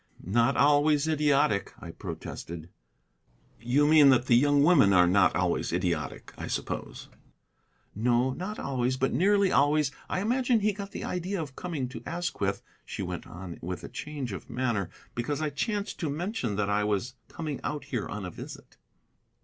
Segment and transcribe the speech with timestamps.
[0.33, 2.69] "Not always idiotic," I protested.
[3.59, 7.07] "You mean that the young women are not always idiotic, I suppose.
[7.93, 9.91] No, not always, but nearly always.
[10.09, 13.89] I imagine he got the idea of coming to Asquith," she went on with a
[13.89, 18.25] change of manner, "because I chanced to mention that I was coming out here on
[18.25, 18.77] a visit."